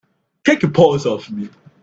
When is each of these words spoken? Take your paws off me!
Take 0.43 0.63
your 0.63 0.71
paws 0.71 1.05
off 1.05 1.29
me! 1.29 1.47